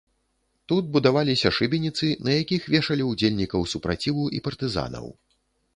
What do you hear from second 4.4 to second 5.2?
партызанаў.